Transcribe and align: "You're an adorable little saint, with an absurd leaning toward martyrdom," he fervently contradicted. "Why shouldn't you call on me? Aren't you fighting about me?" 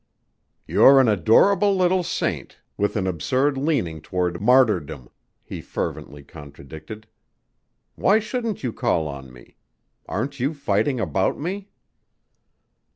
"You're 0.65 0.99
an 0.99 1.07
adorable 1.07 1.75
little 1.75 2.01
saint, 2.01 2.57
with 2.75 2.95
an 2.95 3.05
absurd 3.05 3.55
leaning 3.55 4.01
toward 4.01 4.41
martyrdom," 4.41 5.09
he 5.43 5.61
fervently 5.61 6.23
contradicted. 6.23 7.05
"Why 7.93 8.17
shouldn't 8.17 8.63
you 8.63 8.73
call 8.73 9.07
on 9.07 9.31
me? 9.31 9.57
Aren't 10.07 10.39
you 10.39 10.55
fighting 10.55 10.99
about 10.99 11.39
me?" 11.39 11.69